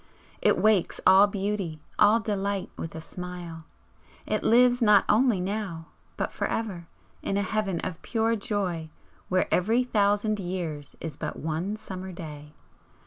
[0.41, 3.65] it wakes all beauty, all delight with a smile!
[4.25, 5.85] it lives not only now,
[6.17, 6.87] but for ever,
[7.21, 8.89] in a heaven of pure joy
[9.29, 12.55] where every thousand years is but one summer day!